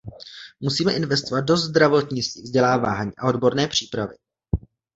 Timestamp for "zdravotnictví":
1.57-2.41